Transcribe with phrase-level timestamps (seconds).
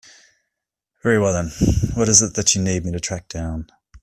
[1.03, 1.51] Very well then,
[1.93, 3.67] what is it that you need me to track down?